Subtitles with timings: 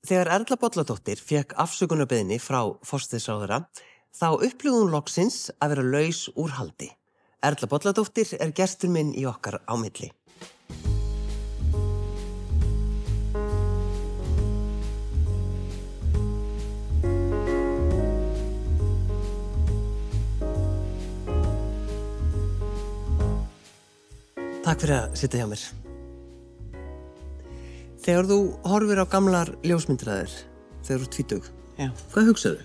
[0.00, 3.58] Þegar Erla Bolladóttir fekk afsökunarbeðni frá fórstiðsráðura
[4.16, 6.88] þá upplögum hún loksins að vera laus úr haldi.
[7.44, 10.08] Erla Bolladóttir er gestur minn í okkar ámilli.
[24.64, 25.89] Takk fyrir að sitja hjá mér.
[28.10, 28.36] Þegar þú
[28.66, 30.32] horfir á gamlar ljósmyndraðir,
[30.82, 31.44] þegar þú er tvítug,
[31.76, 31.86] Já.
[32.10, 32.64] hvað hugsaðu?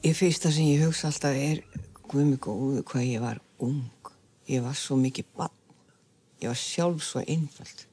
[0.00, 1.60] Í fyrsta sem ég hugsa alltaf er
[2.08, 4.08] guðmi góðu hvað ég var ung.
[4.48, 5.52] Ég var svo mikið bann.
[6.40, 7.84] Ég var sjálf svo einföld.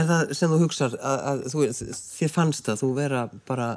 [0.00, 1.68] Er það sem þú hugsar að, að þú,
[2.16, 3.70] þér fannst að þú vera bara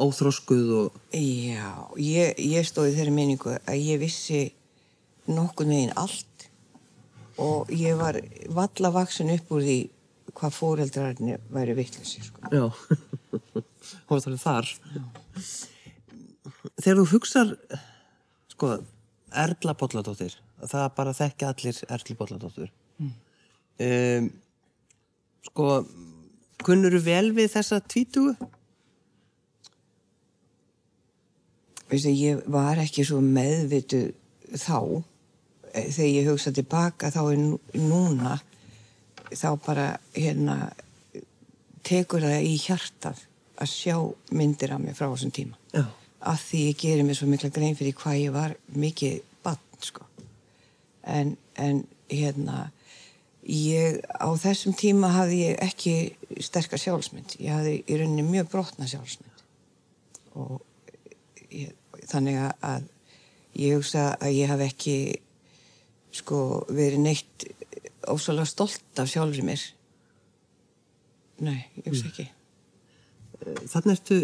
[0.00, 1.00] óþróskuð og...
[1.12, 4.46] Já, ég, ég stóði þeirri minningu að ég vissi
[5.28, 6.33] nokkur megin allt
[7.42, 8.18] og ég var
[8.54, 9.78] valla vaksin upp úr því
[10.34, 12.24] hvað fóreldrarnir væri vittlisir.
[12.26, 12.48] Sko.
[12.50, 12.68] Já,
[14.06, 14.70] þú varst alveg þar.
[16.80, 17.52] Þegar þú hugsar,
[18.54, 18.72] sko,
[19.44, 22.72] Erla Bolladóttir, það bara þekki allir Erli Bolladóttir.
[23.84, 24.28] Um,
[25.48, 25.70] sko,
[26.62, 28.36] kunnuru vel við þessa tvítugu?
[31.90, 34.06] Veistu, ég var ekki svo meðvitu
[34.54, 35.02] þá
[35.74, 38.38] þegar ég hugsa tilbaka þá er nú- núna
[39.34, 40.72] þá bara hérna
[41.84, 43.18] tekur það í hjartað
[43.60, 43.96] að sjá
[44.34, 45.56] myndir af mig frá þessum tíma.
[45.74, 45.84] Já.
[46.24, 50.06] af því ég gerir mér svo mikla grein fyrir hvað ég var mikið bann sko.
[51.04, 52.70] En, en hérna
[53.44, 57.36] ég á þessum tíma hafði ég ekki sterkar sjálfsmynd.
[57.44, 59.44] Ég hafði í rauninni mjög brotna sjálfsmynd.
[60.34, 60.62] Og
[61.52, 61.74] ég,
[62.08, 62.88] þannig að- að
[63.60, 64.96] ég hugsa að ég haf ekki
[66.14, 66.38] sko
[66.70, 67.46] verið neitt
[68.10, 69.62] ósvalega stolt af sjálfur mér
[71.44, 72.30] nei, ég hugsa ekki
[73.44, 74.16] Þannig ertu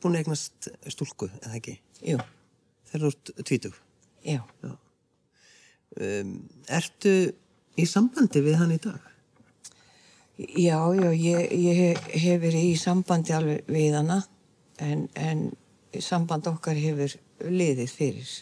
[0.00, 1.72] búin að eignast stúlku, eða ekki?
[2.06, 2.16] jú,
[2.88, 3.74] Þegar þú ert tvítug.
[4.24, 4.40] já,
[5.94, 6.30] Um,
[6.66, 7.10] ertu
[7.78, 8.98] í sambandi við hann í dag?
[10.38, 14.16] já, já ég, ég hef, hef verið í sambandi alveg við hana
[14.82, 15.44] en, en
[16.02, 17.14] samband okkar hefur
[17.46, 18.32] liðið fyrir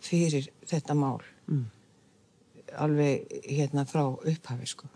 [0.00, 1.66] fyrir þetta mál mm.
[2.82, 4.90] Alveg hérna frá upphafi sko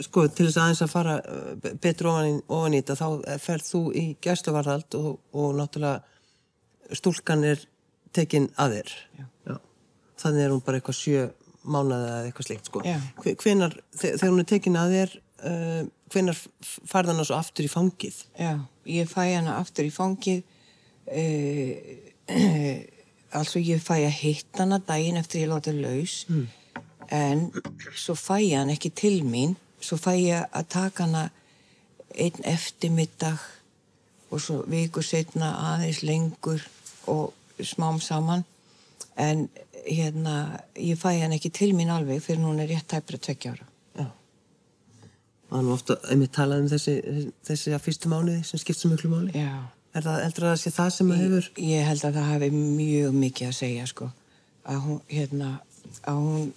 [0.00, 3.66] Sko, til þess aðeins að fara uh, betur ofan í, ofan í þetta, þá ferð
[3.68, 7.66] þú í gæsluvarðald og, og náttúrulega stúlkan er
[8.16, 8.94] tekin að þér.
[9.18, 9.56] Já.
[10.22, 11.26] Þannig er hún bara eitthvað sjö
[11.68, 12.80] mánaði eða eitthvað slikt, sko.
[12.88, 12.96] Já.
[13.20, 15.12] Hve- Hvenær, þe- þegar hún er tekin að þér,
[15.52, 15.82] uh,
[16.14, 16.40] hvenar
[16.94, 18.22] farð hann svo aftur í fangið?
[18.40, 18.54] Já,
[18.88, 20.40] ég fæ hana aftur í fangið
[21.12, 21.74] uh,
[23.32, 26.24] altså ég fæ að hitta hana daginn eftir ég láta laus.
[27.10, 27.48] En
[27.96, 29.56] svo fæ ég hann ekki til mín.
[29.80, 31.28] Svo fæ ég að taka hana
[32.14, 33.38] einn eftirmiddag
[34.30, 36.64] og svo viku setna aðeins lengur
[37.06, 38.44] og smám saman.
[39.16, 39.48] En
[39.86, 43.66] hérna ég fæ hann ekki til mín alveg fyrir hún er rétt tæpra tveggja ára.
[43.96, 44.06] Já.
[45.48, 48.92] Það er nú ofta, einmitt talað um þessi, þessi að fyrstu mánuði sem skipt svo
[48.92, 49.32] miklu máli.
[49.36, 51.46] Já Er það heldur að það sé það sem að hefur?
[51.64, 54.08] Ég held að það hafi mjög mikið að segja sko.
[54.68, 55.52] Að hún, hérna,
[56.02, 56.50] að hún,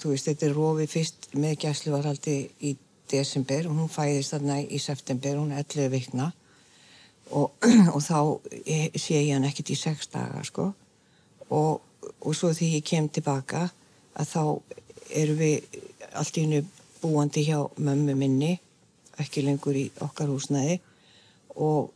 [0.00, 2.72] þú veist, þetta er rofið fyrst með gæsluvarhaldi í
[3.10, 6.30] desember og hún fæðist þarna í september, hún er 11 vikna.
[7.36, 7.52] Og,
[7.94, 8.18] og þá
[8.96, 10.70] sé ég hann ekkert í sex daga sko.
[11.52, 11.84] Og,
[12.24, 13.66] og svo því ég kem tilbaka
[14.16, 14.42] að þá
[15.20, 15.80] erum við
[16.16, 16.64] allt í hennu
[17.00, 18.54] búandi hjá mömmu minni,
[19.20, 20.80] ekki lengur í okkar húsnæði.
[21.60, 21.90] Og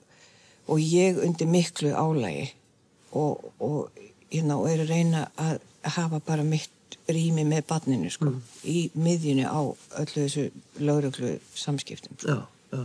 [0.69, 2.49] og ég undir miklu álægi
[3.13, 3.91] og, og,
[4.33, 5.61] hérna, og er að reyna að
[5.97, 6.71] hafa bara mitt
[7.09, 8.33] rými með barninu sko,
[8.65, 9.61] í miðjunu á
[10.01, 10.47] öllu þessu
[10.81, 12.17] lauruglu samskiptum.
[12.19, 12.37] Sko.
[12.37, 12.85] Já, já.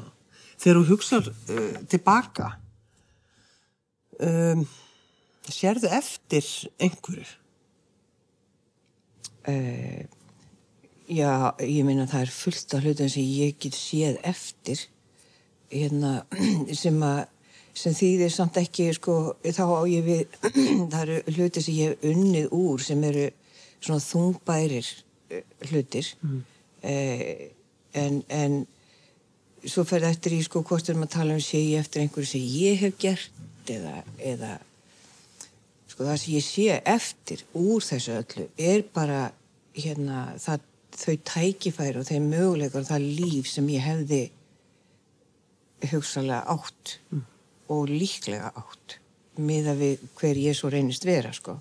[0.59, 2.50] Þegar þú hugsar uh, tilbaka,
[4.28, 4.66] um,
[5.47, 6.47] sérðu eftir
[6.84, 7.28] einhverju?
[9.47, 10.03] Uh,
[11.07, 14.84] já, ég meina það er fullt af hlutum sem ég get séð eftir
[15.71, 16.25] hérna,
[16.83, 17.24] sem að
[17.80, 20.40] sem þýðir samt ekki sko, þá á ég við
[20.92, 23.28] það eru hluti sem ég hef unnið úr sem eru
[23.80, 24.90] svona þungbærir
[25.31, 26.42] eh, hlutir mm.
[26.84, 27.46] eh,
[28.00, 28.58] en, en
[29.64, 32.34] svo fer það eftir í sko hvort erum að tala um sé ég eftir einhverju
[32.34, 34.58] sem ég hef gert eða, eða
[35.90, 39.24] sko það sem ég sé eftir úr þessu öllu er bara
[39.78, 40.68] hérna það,
[41.00, 44.24] þau tækifæri og þeim möguleikar og það líf sem ég hefði
[45.90, 47.28] hugsalega átt mm.
[47.69, 48.98] Og líklega átt
[49.39, 51.57] miða við hver ég svo reynist vera sko.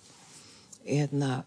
[0.88, 1.42] Hérna,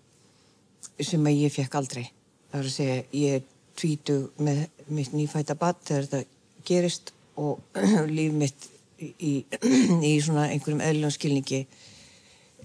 [1.01, 2.05] sem að ég fekk aldrei.
[2.51, 3.47] Það er að segja ég er
[3.79, 4.61] tvítug með
[4.91, 7.79] mitt nýfæta badd þegar þetta gerist og
[8.17, 8.67] líf mitt
[9.01, 11.63] í, í, svona einhverjum eðlum skilningi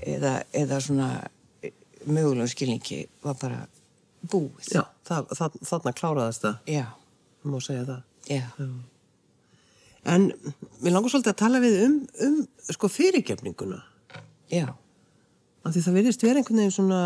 [0.05, 1.09] eða, eða svona
[2.07, 3.63] mögulegum skilningi var bara
[4.27, 4.69] búið.
[4.75, 6.85] Já, það, það, þarna kláraðast það, Já,
[7.47, 8.05] má segja það.
[8.29, 8.45] já,
[10.07, 10.27] En
[10.83, 11.95] við langar svolítið að tala við um,
[12.27, 12.37] um
[12.71, 13.81] sko fyrirgefninguna.
[14.51, 14.69] já,
[15.67, 17.01] Af því það virðist vera einhvern veginn svona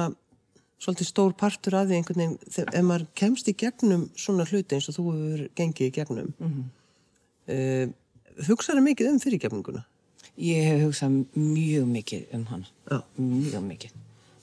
[0.80, 4.76] svolítið stór partur af því einhvern veginn þegar ef maður kemst í gegnum svona hluti
[4.76, 6.66] eins og þú hefur gengið í gegnum mm -hmm.
[7.54, 9.84] uh, hugsaður mikið um fyrirgefninguna
[10.40, 12.70] ég hef hugsað mjög mikið um hana.
[12.88, 13.02] Já.
[13.16, 13.98] Mjög mikið.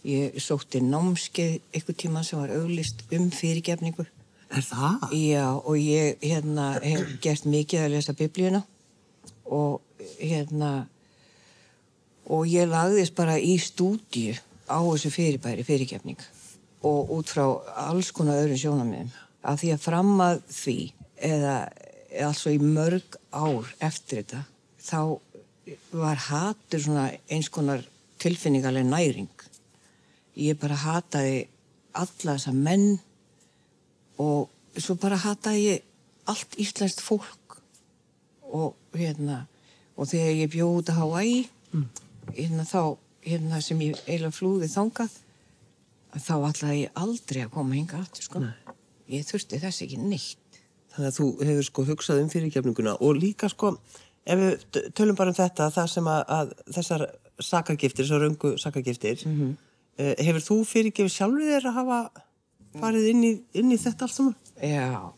[0.08, 4.06] Ég sótti námskeið einhver tíma sem var auglist um fyrirgefningu.
[4.48, 5.08] Er það?
[5.18, 8.64] Já, og ég hérna, hef gert mikið að lesa biblíuna
[9.44, 9.82] og
[10.20, 10.88] hérna
[12.32, 14.36] og ég lagðist bara í stúdíu
[14.68, 16.20] á þessu fyrirbæri, fyrirgefning
[16.88, 17.46] og út frá
[17.88, 19.12] alls konar öðrum sjónamiðum
[19.48, 20.78] að því að fram að því
[21.28, 21.56] eða
[22.28, 24.44] altså í mörg ár eftir þetta
[24.88, 25.02] þá
[25.92, 27.84] var hatur svona eins konar
[28.22, 29.46] tilfinningarlega næring
[30.38, 31.48] ég bara hataði
[31.98, 32.98] alla þessa menn
[34.18, 35.84] og svo bara hataði ég
[36.28, 37.60] allt íslenskt fólk.
[38.48, 39.46] Og hérna
[39.98, 41.38] og þegar ég bjóð út að Hawaii
[42.38, 42.82] hérna þá
[43.28, 45.16] hérna sem ég eiginlega flúði þangað
[46.18, 48.42] þá ætlaði ég aldrei að koma hinga aftur sko.
[49.12, 50.62] Ég þurfti þess ekki neitt.
[50.96, 53.74] Þannig að þú hefur sko hugsað um fyrirgefninguna og líka sko,
[54.26, 57.04] ef við tölum bara um þetta, það sem að, að þessar
[57.38, 59.52] sakagiftir, þessar röngu sakagiftir, Mhm.
[60.00, 62.00] uh, hefur þú fyrirgefið sjálfið þér að hafa
[62.82, 64.36] farið inn í, inn í þetta allt saman?
[64.64, 65.14] Já,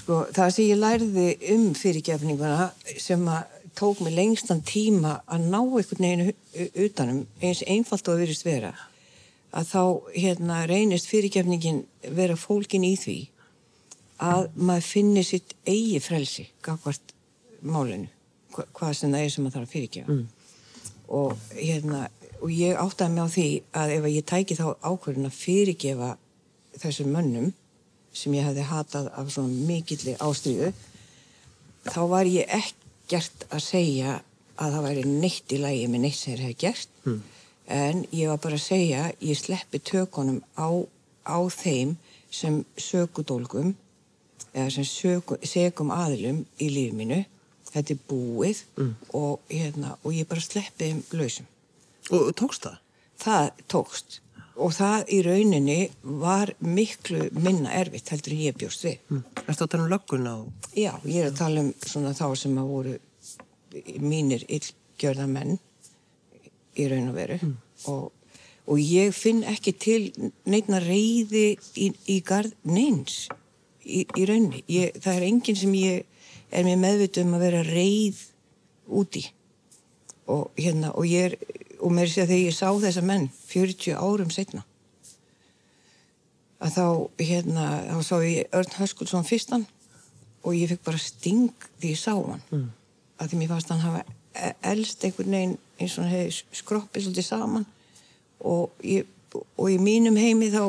[0.00, 2.68] sko, það sem ég lærði um fyrirgefninguna
[2.98, 6.32] sem að tók mig lengstan tíma að ná einhvern veginn
[6.84, 8.72] utanum eins einfalt og að virðist vera
[9.54, 9.82] að þá
[10.14, 11.84] hérna reynist fyrirgefningin
[12.16, 13.18] vera fólkin í því
[14.24, 17.14] að maður finni sitt eigi frelsi gagvart
[17.62, 18.08] málinu
[18.54, 20.24] hva, hvað sem það er sem maður þarf að fyrirgefa mm.
[21.20, 22.02] og hérna
[22.38, 23.48] og ég áttaði mig á því
[23.82, 26.10] að ef ég tæki þá ákvörðun að fyrirgefa
[26.82, 27.48] þessum mönnum
[28.16, 30.72] sem ég hefði hatað af svona mikilli ástríðu
[31.88, 34.18] þá var ég ekkert að segja
[34.58, 36.94] að það væri neitt í lægi með neitt sem þeir hefði gert.
[37.04, 37.20] Mm.
[37.68, 40.68] en ég var bara að segja ég sleppi tökunum á,
[41.28, 41.96] á þeim
[42.32, 43.74] sem sökudólgum
[44.54, 47.22] eða sem söku, segum aðilum í lífi mínu.
[47.68, 48.62] Þetta er búið
[49.12, 51.48] og, hérna, og ég bara sleppi þeim lausum.
[52.08, 52.78] Og tókst það?
[53.18, 54.18] það tókst
[54.58, 55.78] og það í rauninni
[56.22, 58.98] var miklu minna erfitt heldur en ég bjóst við.
[59.10, 59.24] Mm.
[59.44, 60.68] Ertu að tala um lögguna og...
[60.74, 62.94] Já, ég er að tala um svona þá sem að voru
[64.02, 65.58] mínir illgjörða menn
[66.78, 67.38] í raun og veru
[67.90, 68.04] og,
[68.70, 70.02] og ég finn ekki til
[70.48, 73.26] neitna reyði í, í garð neins
[73.84, 74.64] í, í rauninni.
[74.70, 76.04] Ég, það er enginn sem ég
[76.48, 78.22] er mér meðvituð um að vera reyð
[78.88, 79.26] úti
[80.28, 83.96] og hérna og ég er og mér sé að þegar ég sá þessa menn 40
[83.98, 84.64] árum setna
[86.58, 86.86] að þá
[87.22, 89.66] hérna þá sá ég Örn Höskulsson fyrstan
[90.42, 92.42] og ég fekk bara sting því ég sá hann.
[92.50, 92.68] Mm.
[93.18, 94.02] að því mér fannst hann hafa
[94.70, 97.66] elst einhvern veginn eins og hann hefði skroppið svolítið saman
[98.38, 100.62] og, ég, og í mínum heimi þá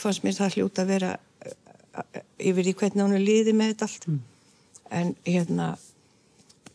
[0.00, 1.14] fannst mér það hljóta að vera
[1.44, 2.20] eh,
[2.50, 4.06] yfir í hvernig hann er liðið með þetta allt.
[4.94, 5.70] En hérna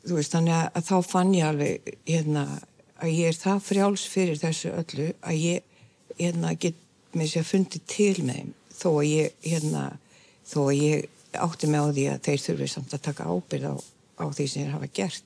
[0.05, 2.45] þú veist þannig að, að þá fann ég alveg hérna
[2.99, 6.77] að ég er það frjáls fyrir þessu öllu að ég hérna get
[7.15, 8.51] með sér fundið til með þeim.
[8.79, 9.85] Þó að ég hérna
[10.47, 13.75] þó að ég átti mig á því að þeir þurfi samt að taka ábyrð á,
[14.21, 15.25] á því sem þeir hafa gert.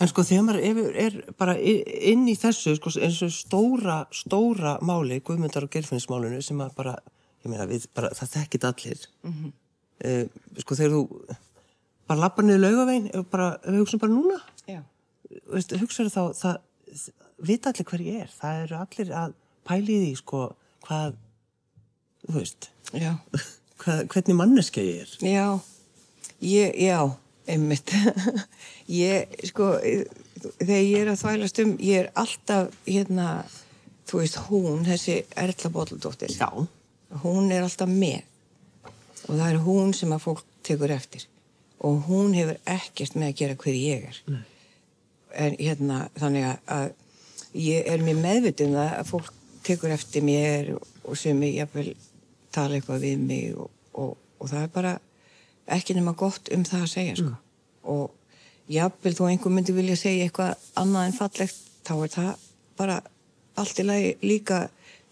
[0.00, 4.78] En sko þegar maður er, er bara inn í þessu, sko, eins og stóra, stóra
[4.80, 6.94] máli, Guðmundar og Gerfinnsmálinu sem að bara,
[7.44, 9.04] ég meina við, bara, það þekkit allir.
[9.26, 9.50] Mm
[10.00, 11.02] sko þegar þú
[12.08, 14.80] bara lappar niður laugavegin, ef bara, við hugsaum bara núna, Já,
[15.50, 17.08] veist, hugsaðu þá, það,
[17.50, 18.30] vita allir hver ég er.
[18.40, 19.34] Það eru allir að
[19.68, 20.44] pæli því, sko,
[20.86, 21.18] hvað,
[22.26, 25.16] þú veist, hvað, hvernig manneska ég er.
[25.24, 25.46] já
[26.40, 27.00] ég, já,
[27.50, 27.92] einmitt
[29.04, 33.28] ég, sko þegar ég er að þvælast um ég er alltaf, hérna
[34.08, 36.48] þú veist, hún, þessi Erla Bottldóttir Já.
[37.22, 38.22] hún er alltaf með
[39.28, 41.26] og það er hún sem að fólk tekur eftir
[41.84, 44.42] og hún hefur ekkert með að gera hver ég er Nei.
[45.34, 49.32] En hérna þannig að, að ég er mér meðvitið um að fólk
[49.66, 51.92] tekur eftir mér og, sem ég jafnvel
[52.54, 54.94] tala eitthvað við mig og, og, og það er bara
[55.70, 57.34] ekki nema gott um það að segja sko.
[57.92, 58.06] og
[58.70, 62.46] jafnvel þó einhver myndi vilja segja eitthvað annað en fallegt þá er það
[62.80, 63.00] bara
[63.60, 64.60] allt í lagi líka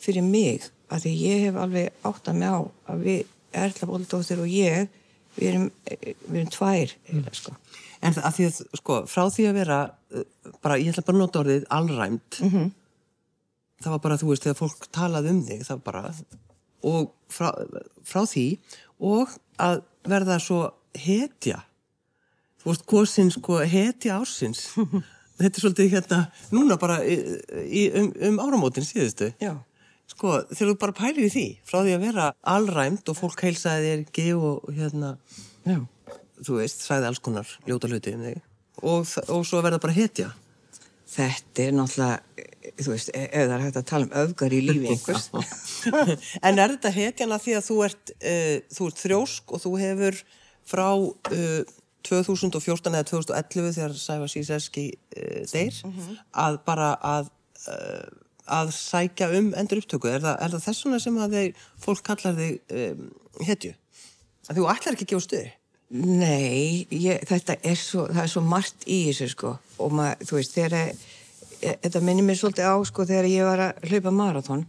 [0.00, 4.50] fyrir mig að því ég hef alveg áttað mig á að við Erla Bóldóttir og
[4.52, 4.88] ég
[5.36, 7.28] við erum, við erum tvær mm.
[7.36, 7.54] sko.
[7.98, 10.26] En það, að því að, sko, frá því að vera uh,
[10.64, 12.72] bara, ég ætla bara að nota orðið allræmt mm -hmm.
[13.82, 16.14] það var bara, þú veist, þegar fólk talaði um þig, það var bara
[16.88, 17.48] og frá,
[18.06, 18.46] frá því
[18.98, 20.60] og að verða svo
[20.94, 21.62] hetja
[22.62, 24.68] þú veist, kosin, sko, hetja ársins
[25.38, 26.20] þetta er svolítið hérna
[26.50, 27.18] núna bara í,
[27.66, 29.58] í, um, um áramótin síðustu Já
[30.08, 33.90] Sko, þegar þú bara pælir í því, frá því að vera allræmt og fólk heilsaði
[33.90, 35.14] þér ekki og hérna,
[35.68, 35.80] Já.
[36.40, 38.38] þú veist, sæði alls konar ljóta hluti um þig
[38.82, 40.30] og, og svo verða bara hetja.
[41.08, 42.44] Þetta er náttúrulega,
[42.78, 45.28] þú veist, e- ef það er hægt að tala um öfgar í lífi einhvers.
[46.46, 50.22] en er þetta hetjana því að þú ert, uh, þú ert þrjósk og þú hefur
[50.68, 51.74] frá uh,
[52.08, 56.22] 2014 eða 2011 þegar Sæfa Síseski uh, deyr, mm -hmm.
[56.44, 57.32] að bara að
[58.54, 62.36] að sækja um endur upptöku er það, er það þessuna sem að þeir fólk kallar
[62.38, 63.06] þig um,
[63.48, 63.72] hetju?
[64.48, 65.46] Að þú ætlar ekki að gefa stuði
[65.88, 69.54] Nei, ég, þetta er svo það er svo margt í þessu sko.
[69.80, 73.62] Og maður, þú veist, þegar e, þetta minnir mér svolítið á sko þegar ég var
[73.64, 74.66] að hlaupa marathón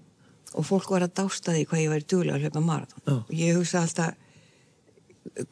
[0.55, 3.19] og fólk var að dásta því hvað ég væri duglega að hlaupa marathón oh.
[3.19, 4.15] og ég hugsa alltaf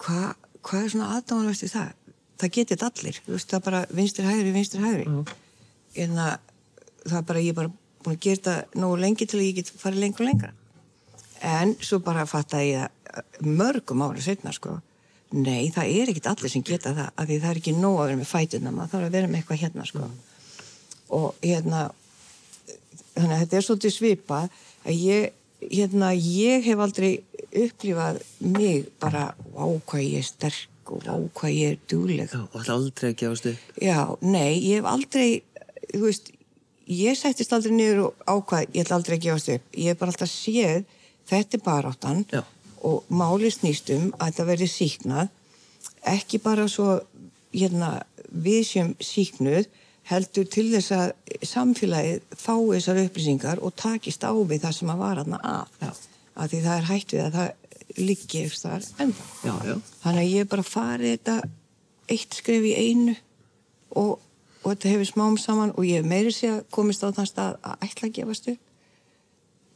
[0.02, 0.30] hvað
[0.68, 1.92] hva er svona aðdáðan veist það?
[2.38, 5.36] Það getur allir, þú veist, það bara vinstir hægri, vinstir hægri oh.
[6.04, 6.34] en það,
[7.12, 7.74] það bara, ég bara
[8.08, 10.54] búin að gera þetta nógu lengi til að ég get farið lengur lengra.
[11.46, 14.80] En svo bara fatta ég að mörgum ára setna sko
[15.36, 18.06] nei það er ekkit allir sem geta það af því það er ekki nóg að
[18.06, 20.04] vera með fætuna maður þarf að vera með eitthvað hérna sko.
[20.06, 20.22] Mm.
[21.18, 21.82] og hérna
[23.18, 24.40] þannig að þetta er svolítið svipa
[24.88, 25.28] að ég,
[25.66, 27.12] hérna ég hef aldrei
[27.48, 32.58] upplifað mig bara á hvað ég er sterk og á hvað ég er dúleg og
[32.72, 33.64] aldrei að gefast upp.
[33.84, 35.28] Já, nei, ég hef aldrei
[35.92, 36.32] þú veist,
[36.88, 39.66] ég sættist aldrei niður og ákvað, ég ætla aldrei að gefast upp.
[39.76, 40.86] Ég hef bara alltaf séð,
[41.28, 42.44] þetta er bara áttan Já.
[42.88, 45.34] og máli snýstum að þetta verði síknað
[46.08, 47.00] ekki bara svo
[47.52, 48.02] hérna,
[48.32, 49.68] við sem síknuð
[50.08, 51.08] heldur til þess að
[51.48, 55.74] samfélagið fái þessar upplýsingar og takist á við það sem að var aðna að.
[55.82, 55.92] Já.
[56.38, 57.50] að því það er hægt við að það
[57.98, 61.36] liggi eftir þar enda Já, þannig að ég bara farið þetta
[62.08, 63.16] eitt skref í einu
[63.98, 64.27] og
[64.68, 67.60] og þetta hefur smám saman og ég hef meiri sé að komist á þann stað
[67.64, 68.64] að ætla að gefast upp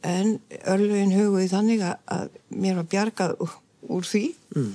[0.02, 0.34] en
[0.68, 4.70] örlögin huguði þannig að, að mér var bjargað úr, því mm.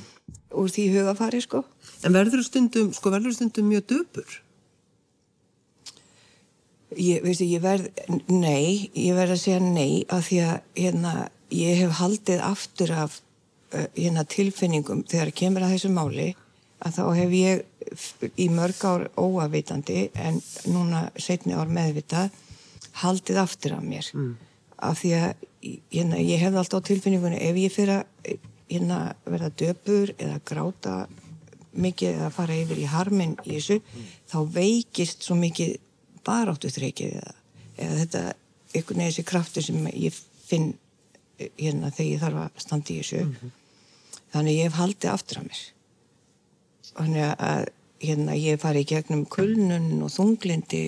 [0.58, 1.64] úr því hugafari sko
[2.06, 4.36] En verður stundum, sko verður stundum mjög döpur?
[6.94, 7.90] Ég, veistu, ég verð
[8.30, 11.14] nei, ég verð að segja nei af því að hérna,
[11.52, 13.18] ég hef haldið aftur af
[13.74, 16.30] uh, hérna, tilfinningum þegar kemur að þessu máli
[16.86, 17.64] að þá hef ég
[18.38, 22.34] í mörg ár óavitandi en núna setni ár meðvitað
[23.02, 24.34] haldið aftur af mér mm.
[24.86, 25.30] af því að
[25.94, 28.36] hérna, ég hefði alltaf á tilfinningunni ef ég fyrir að
[28.68, 30.98] hérna, verða döpur eða gráta
[31.78, 34.10] mikið eða fara yfir í harminn í þessu mm.
[34.30, 35.78] þá veikist svo mikið
[36.28, 37.38] baráttu þreikið eða,
[37.78, 38.24] eða þetta
[38.74, 40.74] einhvern veginn þessi kraftur sem ég finn
[41.38, 43.52] hérna þegar ég þarf að standa í þessu mm -hmm.
[44.34, 45.66] þannig ég hef haldið aftur af mér
[46.98, 47.63] þannig að
[48.04, 50.84] hérna, ég fari í gegnum kulnun og þunglindi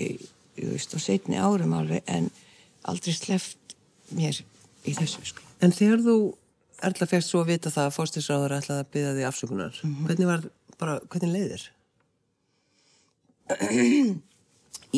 [0.60, 2.30] veist, og setni árum alveg en
[2.88, 3.76] aldrei sleft
[4.14, 4.40] mér
[4.86, 5.44] í þessu sko.
[5.60, 6.16] En þegar þú
[6.80, 10.06] Erla fegst svo að vita það að fórstisráður ætlaði að byggja því afsökunar mm -hmm.
[10.06, 10.44] hvernig var,
[10.80, 11.64] bara, hvernig leiðir?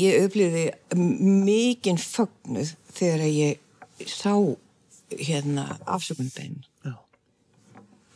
[0.07, 0.64] Ég upplýði
[0.95, 3.59] mikinn fögnuð þegar ég
[4.07, 4.35] sá
[5.11, 6.62] hérna afsökunbein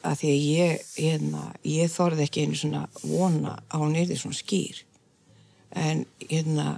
[0.06, 4.82] að því að ég, hérna, ég þorði ekki einu svona vona á nýrði svona skýr.
[5.76, 6.68] En hérna,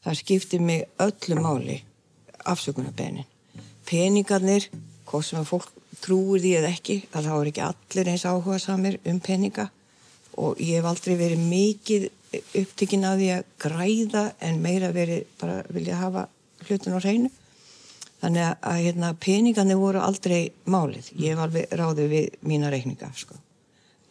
[0.00, 1.78] það skipti mig öllu máli
[2.44, 3.30] afsökunarbeinin
[3.88, 4.68] peningarnir,
[5.08, 8.58] hvað sem að fólk trúir því eða ekki að það voru ekki allir eins áhuga
[8.60, 9.68] samir um peninga.
[10.40, 12.06] Og ég hef aldrei verið mikið
[12.64, 16.26] upptikinn að því að græða en meira verið bara vilja hafa
[16.66, 17.30] hlutin á hreinu
[18.24, 21.10] Þannig að hérna, peningarnir voru aldrei málið.
[21.20, 23.36] Ég var ráðið við mína reikninga sko.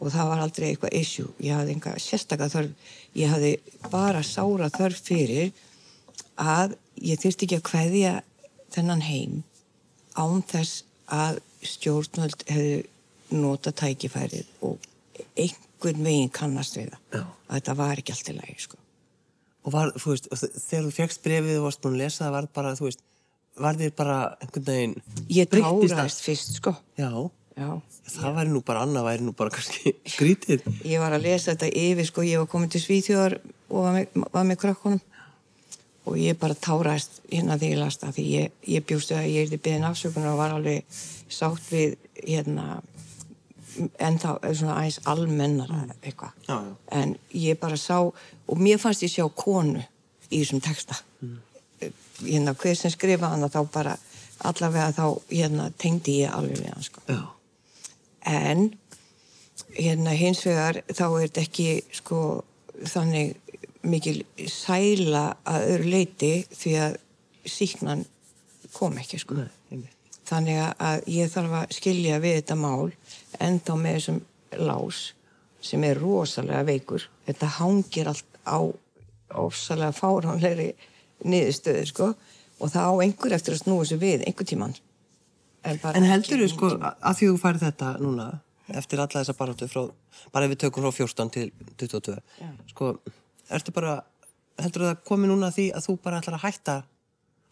[0.04, 1.30] og það var aldrei eitthvað issue.
[1.40, 2.90] Ég hafði enga sérstaklega þörf.
[3.16, 3.52] Ég hafði
[3.90, 5.52] bara sára þörf fyrir
[6.36, 8.12] að ég þurfti ekki að hveðja
[8.74, 9.38] þennan heim
[10.18, 12.82] án þess að stjórnvöld hefðu
[13.40, 14.84] nota tækifærið og
[15.38, 17.00] einhvern veginn kannast við það.
[17.16, 17.24] Já.
[17.48, 18.82] Að þetta var ekki allt í lagi sko.
[19.64, 20.30] Og var, þú veist,
[20.68, 23.04] þegar þú fegst brefið og varst búin að lesa það var bara, þú veist
[23.60, 24.94] var þér bara einhvern veginn
[25.30, 26.74] ég tárast fyrst sko.
[26.98, 27.10] Já,
[27.54, 27.70] já.
[28.04, 28.34] Það já.
[28.36, 30.66] væri nú bara annað væri nú bara kannski skrítið.
[30.84, 32.24] Ég var að lesa þetta yfir sko.
[32.26, 33.38] Ég var komin til Svíþjóðar
[33.70, 35.02] og var með, var með krakkonum
[36.04, 39.46] og ég bara tárast hérna þegar ég las það því ég, ég bjóstu að ég
[39.46, 40.98] erði beðin afsökunar og var alveg
[41.32, 42.82] sátt við hérna
[43.74, 46.34] en þá er svona aðeins almennara eitthvað.
[46.46, 46.74] Já, já.
[47.00, 49.80] en ég bara sá og mér fannst ég sjá konu
[50.28, 50.98] í þessum texta.
[51.00, 51.13] Mm.
[51.80, 53.96] Hérna hver sem skrifa hana þá bara
[54.44, 57.20] allavega þá hérna tengdi ég alveg við hann sko.
[58.24, 58.66] En
[59.74, 61.68] hérna hins vegar þá er þetta ekki
[62.00, 62.20] sko
[62.90, 63.34] þannig
[63.84, 66.96] mikil sæla að öðru leiti því að
[67.44, 68.04] síknan
[68.74, 69.44] kom ekki sko.
[69.70, 69.90] Nei,
[70.24, 72.94] þannig að ég þarf að skilja við þetta mál
[73.44, 74.22] en þá með þessum
[74.64, 75.02] lás
[75.64, 77.04] sem er rosalega veikur.
[77.28, 78.58] Þetta hangir allt á
[79.34, 80.72] ofsalega fáránlegri
[81.22, 82.10] niðurstöðu sko
[82.60, 84.74] og það á einhver eftir að snúa sig við einhver tíman
[85.64, 88.26] en, En heldur þú sko, að því þú færið þetta núna,
[88.80, 89.86] eftir alla þessa baráttu frá,
[90.34, 91.46] bara ef við tökum frá 14 til
[91.80, 92.50] 22, Já.
[92.72, 92.90] sko,
[93.58, 93.96] ertu bara,
[94.60, 96.76] heldur það komið núna að því að þú bara ætlar að hætta,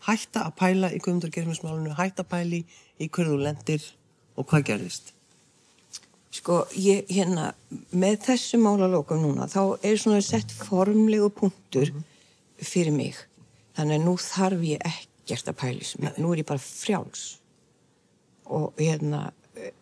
[0.09, 2.62] hætta að pæla í guðmundur gerfinsmálunu, hætta að pæli
[2.99, 3.90] í hverju þú lendir
[4.37, 5.12] og hvað gerðist?
[6.33, 7.50] Sko, ég, hérna,
[7.92, 11.92] með þessu málalókum núna, þá er svona sett formlegu punktur
[12.62, 13.19] fyrir mig.
[13.76, 16.19] Þannig að nú þarf ég ekkert að pælis mig.
[16.21, 17.25] Nú er ég bara frjáls.
[18.52, 19.73] Og hérna, eh,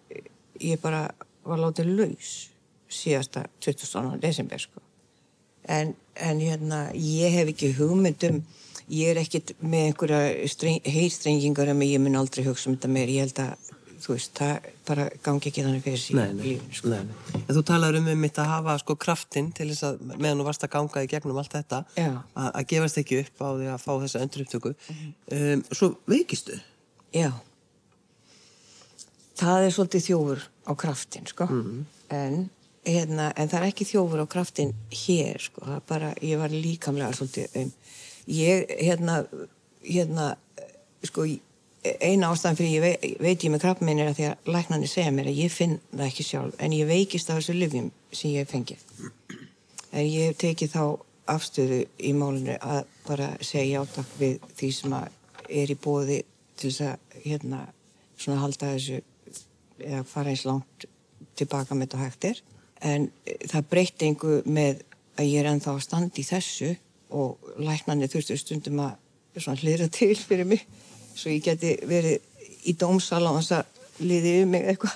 [0.61, 1.09] ég bara
[1.45, 2.51] var látið laus
[2.91, 4.21] síðasta 20.
[4.21, 4.81] desember, sko.
[5.69, 8.41] En, en hérna, ég hef ekki hugmyndum,
[8.91, 10.21] ég er ekkit með einhverja
[10.91, 13.13] heitstrengingar um að ég mun aldrei hugsa um þetta meir.
[13.13, 13.70] Ég held að,
[14.01, 16.91] þú veist, það bara gangi ekki þannig fyrir síðan lífinu, sko.
[16.93, 17.43] nei, nei.
[17.43, 20.47] En þú talaður um um mitt að hafa sko kraftinn til þess að, meðan þú
[20.49, 23.91] varst að ganga í gegnum allt þetta, að, gefast ekki upp á því að fá
[23.93, 24.73] þessa öndurupptöku.
[25.37, 26.57] Um, svo veikistu?
[27.17, 27.31] Já.
[29.41, 31.49] Það er svolítið þjófur á kraftin, sko.
[32.13, 32.41] En,
[32.87, 35.65] hérna, en það er ekki þjófur á kraftin hér, sko.
[35.65, 37.73] Það er bara, ég var líkamlega svolítið um.
[38.31, 39.23] Ég, hérna,
[39.83, 40.35] hérna,
[41.09, 41.25] sko,
[41.81, 45.13] eina ástæðan fyrir ég veit, veit ég með krabbminn er að því að læknarnir segja
[45.17, 48.45] mér að ég finn það ekki sjálf, en ég veikist af þessu lyfjum sem ég
[48.45, 48.83] hef fengið.
[49.91, 50.85] En ég hef tekið þá
[51.31, 56.21] afstöðu í málinu að bara segja játak við því sem er í bóði
[56.61, 57.63] til þess að hérna
[58.21, 59.01] svona halda þessu
[59.81, 60.87] eða fara eins langt
[61.41, 62.43] tilbaka með þetta hægt er.
[62.81, 64.85] En eh, það breytti einhver með
[65.17, 66.75] að ég er ennþá að standa í þessu
[67.17, 68.99] og læknarnir þurftu stundum að
[69.63, 70.67] hlýra til fyrir mig
[71.15, 72.21] svo ég geti verið
[72.69, 74.95] í dómsal á þess að liði yfir mig eitthvað.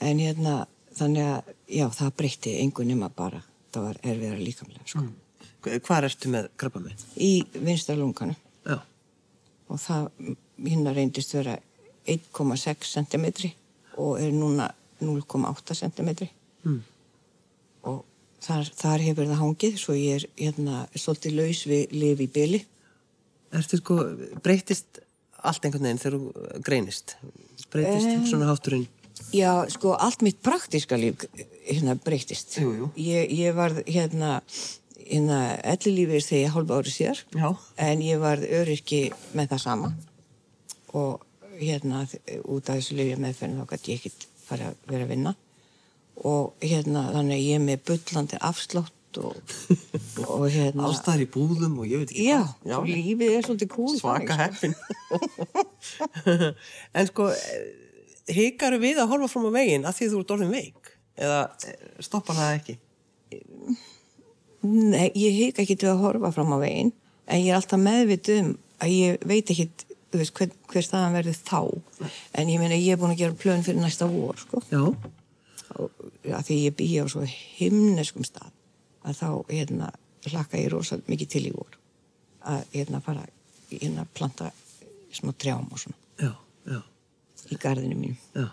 [0.00, 0.54] En hérna,
[0.96, 3.42] þannig að, já, það breytti einhver nema bara.
[3.70, 5.06] Það var erfiðara líkamlega, sko.
[5.60, 7.02] Hvað ertu með krabba með?
[7.20, 7.32] Í.
[8.66, 8.78] Já.
[9.70, 10.06] Og það,
[10.64, 11.58] hérna reyndist vera
[12.10, 13.26] 1,6 cm
[14.00, 14.70] og er núna
[15.04, 16.10] 0,8 cm.
[16.64, 16.80] Mm.
[17.90, 18.00] Og
[18.42, 22.62] þar, þar hefur það hangið, svo ég er, hérna, svolítið laus við lifi í byli.
[23.56, 23.98] Ertu sko,
[24.44, 25.00] breytist
[25.40, 27.16] allt einhvern veginn þegar þú greinist?
[27.72, 28.86] Breytist um, svona hátturinn?
[29.34, 31.24] Já, sko, allt mitt praktiska líf
[31.66, 32.56] hérna breytist.
[32.60, 32.90] Jú, jú.
[33.00, 34.38] Ég, ég varð hérna,
[35.02, 35.40] hérna
[35.74, 37.24] ellilífið þegar ég hálfa árið síðar.
[37.34, 37.48] Já.
[37.88, 39.02] En ég varð öryrki
[39.38, 39.92] með það sama.
[40.96, 41.26] Og
[41.60, 42.06] hérna,
[42.46, 45.34] út af þessu lifið meðferðin þá gæti ég ekkert fara að vera að vinna.
[46.30, 49.36] Og hérna, þannig að ég er með bullandi afslátt og,
[50.26, 50.86] og hérna...
[50.86, 52.42] Allstaðar í búðum og ég veit ekki Já,
[52.76, 53.96] og lífið er svolítið kúl.
[53.98, 54.76] Svaka heppin.
[56.96, 57.28] en sko,
[58.30, 60.94] hikaru við að horfa fram á veginn að því þú ert orðin veik?
[61.20, 62.78] Eða eh, stoppar það ekki?
[64.70, 66.92] Nei, ég hika ekki til að horfa fram á veginn
[67.30, 69.68] en ég er alltaf meðvitið um að ég veit ekki
[70.10, 71.60] hver, hver staðan verður þá
[72.38, 74.62] en ég meina ég er búin að gera plön fyrir næsta vor sko.
[74.72, 74.82] Já.
[75.78, 75.90] og
[76.26, 78.50] að því ég býja á svo himneskum stað
[79.06, 79.90] að þá hérna,
[80.28, 81.76] hlakka ég rosa mikið til í vor
[82.50, 83.26] að hérna fara
[83.70, 84.50] hérna planta
[85.14, 86.32] smá trjám og svona Já,
[86.68, 86.80] já,
[87.48, 88.48] í gardinu mín já.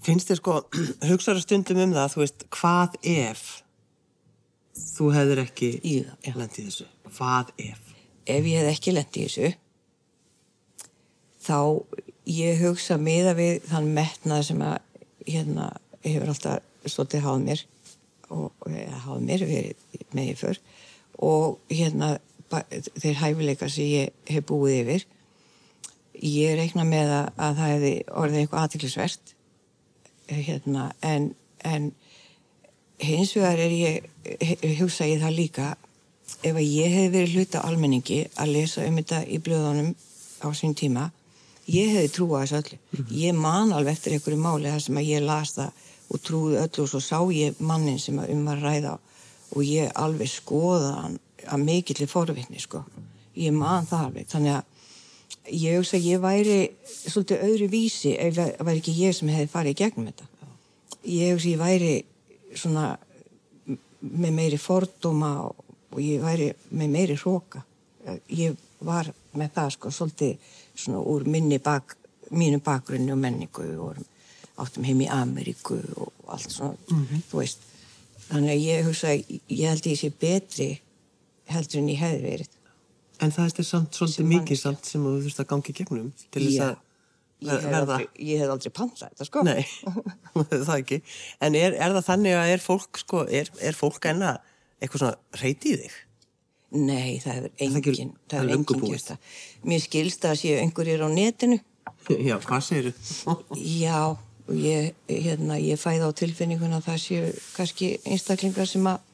[0.00, 0.60] Finnst þér sko,
[1.10, 3.44] hugsaður stundum um það, þú veist, hvað ef
[4.80, 5.94] þú hefðir ekki í
[6.24, 6.86] þessu?
[7.10, 7.90] Hvað ef?
[8.30, 9.50] ef ég hef ekki lent í þessu
[11.40, 11.58] þá
[12.30, 14.76] ég hugsa miða við þann metnað sem að
[15.26, 15.70] hérna
[16.04, 17.64] hefur alltaf svolítið háð mér
[18.30, 20.60] og eða háð mér verið með ég fyrr
[21.20, 22.12] og hérna
[22.50, 25.06] þeir hæfileikar sem ég hef búið yfir
[26.26, 29.34] ég reikna með að, að það hefði orðið eitthvað aðtiklisvert
[30.30, 31.30] hérna en,
[31.66, 31.92] en
[33.02, 35.70] hins vegar er ég hugsa ég það líka
[36.46, 39.94] ef að ég hef verið hluta almenningi að lesa um þetta í blöðunum
[40.44, 41.10] á sín tíma
[41.70, 42.78] ég hefði trúað þessu öllu.
[43.14, 46.84] Ég man alveg eftir einhverju máli þar sem að ég las það og trúði öllu
[46.84, 48.96] og svo sá ég mannin sem að um að ræða
[49.50, 51.18] og ég alveg skoða hann
[51.50, 52.82] að mikilli forvitni sko.
[53.38, 54.28] Ég man það alveg.
[54.30, 59.16] Þannig að ég hugsa að ég væri svolítið öðru vísi ef það væri ekki ég
[59.16, 60.28] sem hefði farið gegnum þetta.
[61.06, 61.94] Ég hugsi ég væri
[62.54, 62.86] svona
[64.00, 67.64] með meiri fordóma og ég væri með meiri hróka.
[68.34, 71.96] Ég var með það sko svolítið svona úr minni bak,
[72.30, 74.00] mínu bakgrunni og menningu og
[74.62, 76.76] áttum heim í Ameríku og allt svona,
[77.30, 77.66] þú veist.
[78.30, 80.68] Þannig að ég hugsa, ég held ég sé betri
[81.50, 82.52] heldur en ég hefði verið.
[83.20, 86.60] En það er samt svolítið mikið samt sem þú þurft að gangi gegnum til þess
[86.64, 86.76] að
[87.72, 87.96] verða.
[88.20, 89.42] ég hef aldrei pantað þetta sko.
[89.48, 89.64] Nei,
[90.68, 91.00] það ekki.
[91.44, 94.36] En er, er það þannig að er fólk, sko, er, er fólk enna
[94.80, 95.98] eitthvað svona reyti í þig?
[96.70, 99.36] Nei, það ekki- enginn, það er gert það.
[99.66, 101.58] Mér skilst að séu einhverjir á netinu.
[102.30, 103.34] Já, hvað segir þú?
[103.58, 103.98] Já,
[104.50, 109.06] og ég, hérna, ég fæði á tilfinninguna að það séu kannski einstaklingar sem að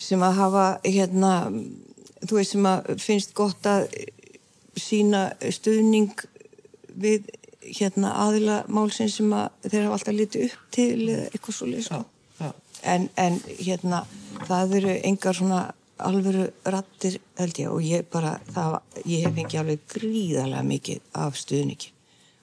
[0.00, 1.32] sem að hafa, hérna,
[2.24, 3.90] þú veist, sem að finnst gott að
[4.80, 6.24] sína stuðning
[7.00, 7.28] við
[7.66, 11.84] hérna aðila málsins sem að þeir hafa alltaf litið upp til eða eitthvað svo leið,
[11.90, 12.00] sko.
[12.80, 14.06] En, en hérna,
[14.48, 15.62] það eru engar svona
[16.00, 17.68] alvöru rattir held ég.
[17.68, 21.92] Og ég bara, það, ég hef fengið alveg gríðarlega mikið af stuðningi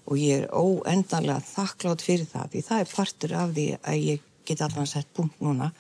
[0.07, 4.25] og ég er óendanlega þakklátt fyrir það því það er partur af því að ég
[4.47, 5.71] get allan sett punkt núna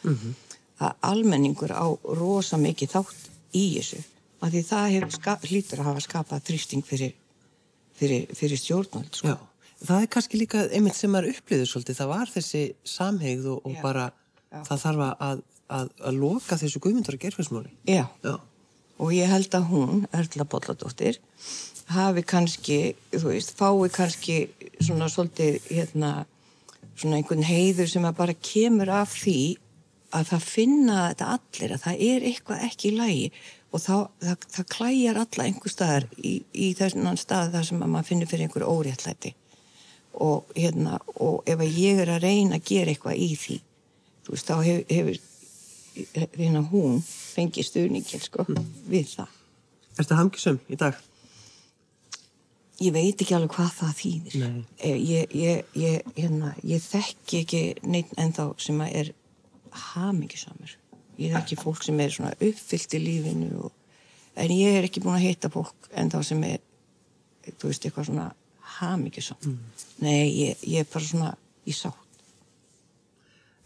[0.77, 1.87] að almenningur á
[2.19, 4.03] rosa mikið þátt í þessu
[4.43, 7.13] að því það hlýtur að hafa skapað þrýsting fyrir,
[7.97, 9.33] fyrir, fyrir stjórnvöld sko.
[9.33, 9.37] Já,
[9.87, 13.77] það er kannski líka einmitt sem maður upplýður svolítið, það var þessi samhegð og, og
[13.77, 13.81] Já.
[13.81, 14.05] bara
[14.51, 14.59] Já.
[14.69, 15.41] það þarf að,
[15.79, 17.73] að, að loka þessu guðmyndar og gerfinsmáli.
[17.89, 18.05] Já.
[18.25, 18.35] Já.
[18.97, 21.19] og ég held að hún, Erla Bolladóttir
[21.93, 22.79] hafi kannski,
[23.13, 24.37] þú veist, fái kannski
[24.79, 26.11] svona svolítið hérna,
[26.97, 29.39] svona einhvern heiður sem að bara kemur af því
[30.17, 33.31] að það finna þetta allir að það er eitthvað ekki í lægi
[33.75, 37.91] og þá, það, það klæjar alla einhver staðar í, í þessan stað þar sem að
[37.93, 39.33] maður finnir fyrir einhver óréttlæti
[40.23, 43.57] og hérna, og ef ég er að reyna að gera eitthvað í því
[44.27, 45.19] þú veist, þá hefur, hefur
[46.37, 48.45] hérna hún fengið stuðningin sko
[48.89, 49.35] við það.
[49.97, 50.97] Ertu hamkisum í dag?
[52.77, 54.33] Ég veit ekki alveg hvað það þýðir.
[54.85, 59.09] Eh, Ég, ég, ég, hérna, ég þekki ekki neitt ennþá sem er
[59.93, 60.75] hamingisamur.
[61.17, 63.71] Ég þekki fólk sem er svona uppfyllt í lífinu og,
[64.37, 66.61] en ég er ekki búin að hitta fólk ennþá sem er,
[67.57, 68.27] þú veist, eitthvað svona
[68.77, 69.57] hamingisam.
[70.05, 71.31] Nei, ég, ég er bara svona
[71.65, 72.03] í sátt.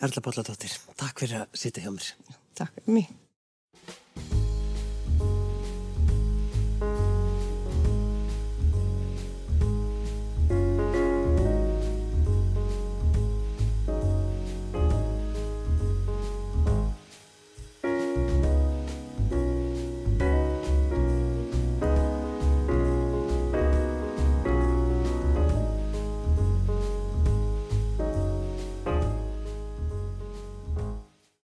[0.01, 2.07] Erla Bolladóttir, takk fyrir að sitja hjá mér.
[2.57, 3.11] Takk fyrir mig.